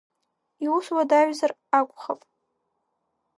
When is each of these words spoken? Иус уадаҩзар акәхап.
Иус 0.63 0.87
уадаҩзар 0.95 1.51
акәхап. 1.77 2.21